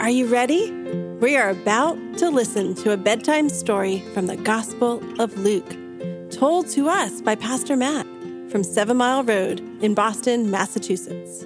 [0.00, 0.72] Are you ready?
[1.20, 5.76] We are about to listen to a bedtime story from the Gospel of Luke,
[6.30, 8.06] told to us by Pastor Matt
[8.50, 11.44] from Seven Mile Road in Boston, Massachusetts.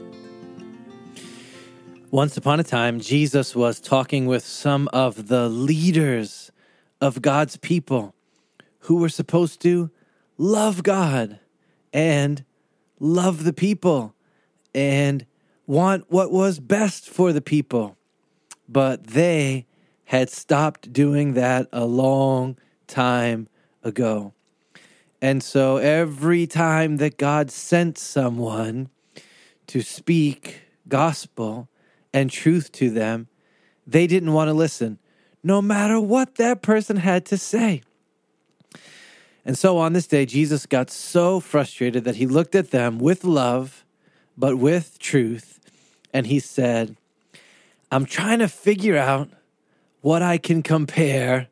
[2.13, 6.53] Once upon a time, Jesus was talking with some of the leaders
[7.01, 8.15] of God's people
[8.83, 9.91] who were supposed to
[10.39, 11.41] love God
[11.93, 12.45] and
[13.01, 14.15] love the people
[14.73, 15.27] and
[15.67, 17.97] want what was best for the people.
[18.69, 19.67] But they
[20.07, 23.49] had stopped doing that a long time
[23.83, 24.33] ago.
[25.21, 28.91] And so every time that God sent someone
[29.69, 31.69] to speak gospel
[32.13, 33.29] and truth to them,
[33.87, 34.99] they didn't want to listen,
[35.43, 37.83] no matter what that person had to say.
[39.45, 43.25] And so on this day, Jesus got so frustrated that he looked at them with
[43.25, 43.85] love,
[44.37, 45.61] but with truth,
[46.13, 46.97] and he said,
[47.91, 49.31] I'm trying to figure out
[50.01, 51.49] what I can compare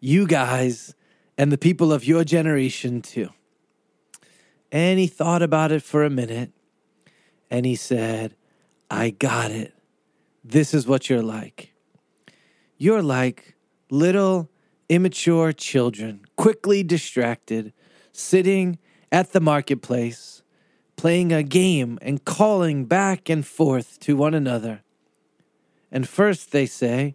[0.00, 0.94] you guys
[1.38, 3.30] and the people of your generation to.
[4.70, 6.52] And he thought about it for a minute
[7.50, 8.34] and he said,
[8.90, 9.74] I got it.
[10.44, 11.72] This is what you're like.
[12.76, 13.56] You're like
[13.90, 14.50] little
[14.88, 17.72] immature children, quickly distracted,
[18.12, 18.78] sitting
[19.10, 20.42] at the marketplace,
[20.96, 24.82] playing a game and calling back and forth to one another.
[25.90, 27.14] And first they say,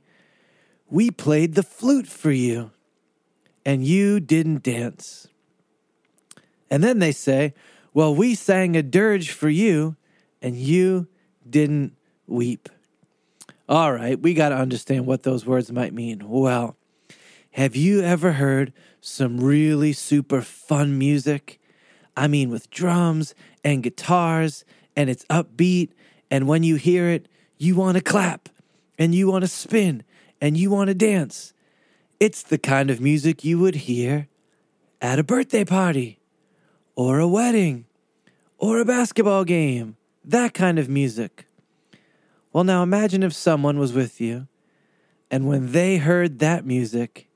[0.90, 2.72] We played the flute for you,
[3.66, 5.28] and you didn't dance.
[6.70, 7.54] And then they say,
[7.94, 9.96] Well, we sang a dirge for you,
[10.42, 11.08] and you
[11.50, 11.96] didn't
[12.28, 12.70] weep.
[13.68, 16.28] All right, we got to understand what those words might mean.
[16.28, 16.76] Well,
[17.52, 21.60] have you ever heard some really super fun music?
[22.16, 25.90] I mean, with drums and guitars, and it's upbeat,
[26.30, 27.28] and when you hear it,
[27.58, 28.50] you want to clap,
[29.02, 30.04] and you want to spin,
[30.40, 31.54] and you want to dance.
[32.20, 34.28] It's the kind of music you would hear
[35.02, 36.20] at a birthday party,
[36.96, 37.88] or a wedding,
[38.60, 39.98] or a basketball game.
[40.24, 41.48] That kind of music.
[42.54, 44.48] Well, now imagine if someone was with you,
[45.32, 47.28] and when they heard that music,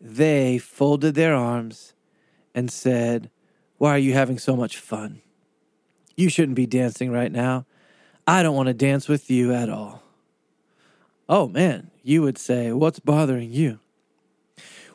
[0.00, 1.92] they folded their arms
[2.54, 3.30] and said,
[3.76, 5.20] Why are you having so much fun?
[6.16, 7.66] You shouldn't be dancing right now.
[8.26, 10.02] I don't want to dance with you at all.
[11.28, 13.78] Oh man, you would say, What's bothering you?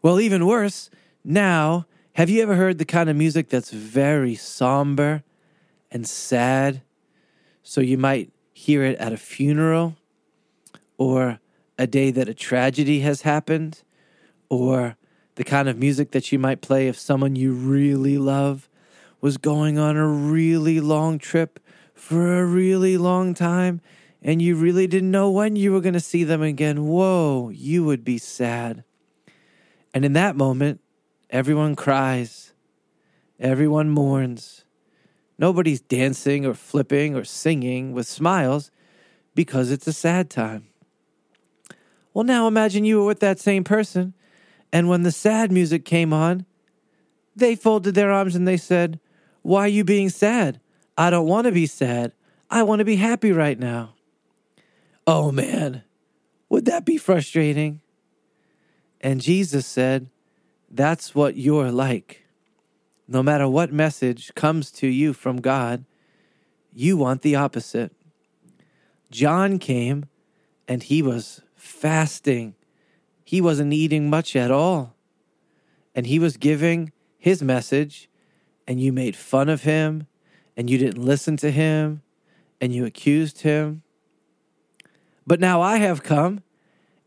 [0.01, 0.89] Well, even worse,
[1.23, 5.23] now, have you ever heard the kind of music that's very somber
[5.91, 6.81] and sad?
[7.63, 9.95] So you might hear it at a funeral
[10.97, 11.39] or
[11.77, 13.83] a day that a tragedy has happened
[14.49, 14.95] or
[15.35, 18.67] the kind of music that you might play if someone you really love
[19.21, 21.59] was going on a really long trip
[21.93, 23.81] for a really long time
[24.21, 26.85] and you really didn't know when you were going to see them again.
[26.85, 28.83] Whoa, you would be sad.
[29.93, 30.81] And in that moment,
[31.29, 32.53] everyone cries,
[33.39, 34.65] everyone mourns.
[35.39, 38.71] Nobody's dancing or flipping or singing with smiles
[39.35, 40.67] because it's a sad time.
[42.13, 44.15] Well, now imagine you were with that same person,
[44.73, 46.47] and when the sad music came on,
[47.35, 48.99] they folded their arms and they said,
[49.43, 50.59] Why are you being sad?
[50.97, 52.13] I don't want to be sad.
[52.49, 53.93] I want to be happy right now.
[55.09, 55.83] Oh man,
[56.49, 57.79] would that be frustrating?
[58.99, 60.09] And Jesus said,
[60.69, 62.25] That's what you're like.
[63.07, 65.85] No matter what message comes to you from God,
[66.73, 67.95] you want the opposite.
[69.09, 70.07] John came
[70.67, 72.55] and he was fasting.
[73.23, 74.93] He wasn't eating much at all.
[75.95, 78.09] And he was giving his message,
[78.67, 80.07] and you made fun of him,
[80.57, 82.01] and you didn't listen to him,
[82.59, 83.83] and you accused him.
[85.27, 86.41] But now I have come,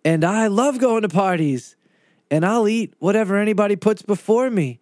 [0.04, 1.74] and I love going to parties,
[2.30, 4.78] and I'll eat whatever anybody puts before me.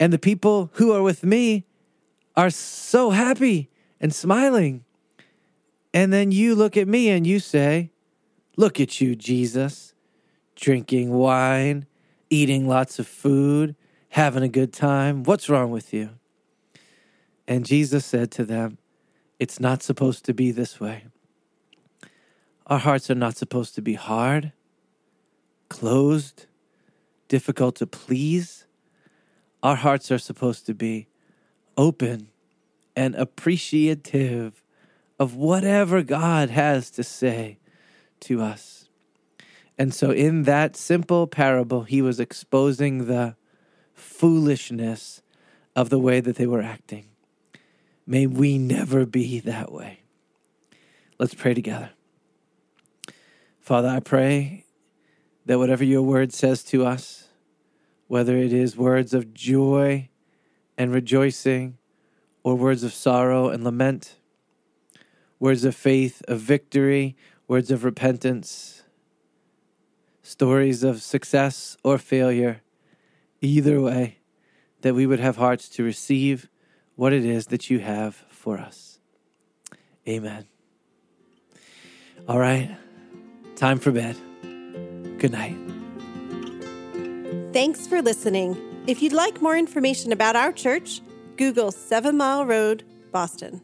[0.00, 1.64] And the people who are with me
[2.36, 4.84] are so happy and smiling.
[5.94, 7.92] And then you look at me and you say,
[8.56, 9.94] Look at you, Jesus,
[10.54, 11.86] drinking wine,
[12.30, 13.74] eating lots of food,
[14.10, 15.24] having a good time.
[15.24, 16.10] What's wrong with you?
[17.48, 18.78] And Jesus said to them,
[19.38, 21.04] It's not supposed to be this way.
[22.66, 24.52] Our hearts are not supposed to be hard,
[25.68, 26.46] closed,
[27.28, 28.66] difficult to please.
[29.62, 31.08] Our hearts are supposed to be
[31.76, 32.28] open
[32.96, 34.62] and appreciative
[35.18, 37.58] of whatever God has to say
[38.20, 38.88] to us.
[39.76, 43.36] And so, in that simple parable, he was exposing the
[43.92, 45.20] foolishness
[45.74, 47.06] of the way that they were acting.
[48.06, 50.00] May we never be that way.
[51.18, 51.90] Let's pray together.
[53.64, 54.66] Father, I pray
[55.46, 57.28] that whatever your word says to us,
[58.08, 60.10] whether it is words of joy
[60.76, 61.78] and rejoicing,
[62.42, 64.16] or words of sorrow and lament,
[65.40, 67.16] words of faith, of victory,
[67.48, 68.82] words of repentance,
[70.22, 72.60] stories of success or failure,
[73.40, 74.18] either way,
[74.82, 76.50] that we would have hearts to receive
[76.96, 78.98] what it is that you have for us.
[80.06, 80.44] Amen.
[82.28, 82.76] All right,
[83.56, 84.16] time for bed.
[85.18, 85.56] Good night.
[87.52, 88.56] Thanks for listening.
[88.86, 91.00] If you'd like more information about our church,
[91.36, 93.60] Google Seven Mile Road, Boston.